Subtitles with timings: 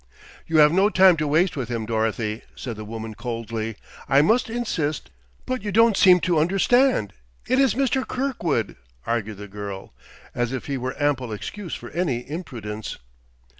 [0.47, 3.75] "You have no time to waste with him, Dorothy," said the woman coldly.
[4.09, 5.11] "I must insist"
[5.45, 7.13] "But you don't seem to understand;
[7.47, 8.07] it is Mr.
[8.07, 9.93] Kirkwood!" argued the girl,
[10.33, 12.97] as if he were ample excuse for any imprudence!